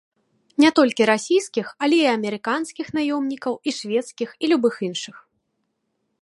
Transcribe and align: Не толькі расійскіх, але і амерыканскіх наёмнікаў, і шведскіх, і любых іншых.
Не 0.63 0.69
толькі 0.77 1.05
расійскіх, 1.09 1.65
але 1.87 1.97
і 2.05 2.07
амерыканскіх 2.15 2.87
наёмнікаў, 2.99 3.53
і 3.67 3.75
шведскіх, 3.81 4.29
і 4.43 4.51
любых 4.55 4.73
іншых. 4.91 5.15